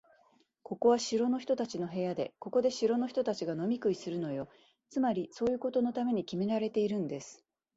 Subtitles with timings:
[0.63, 4.47] ここは城の人たちの部屋で、ここで城の人たちが飲み食いするのよ。
[4.89, 7.43] つまり、そういうことのためにきめられているんです。